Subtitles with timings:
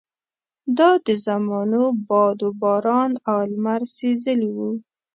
[0.77, 4.71] دا د زمانو باد وباران او لمر سېزلي وو.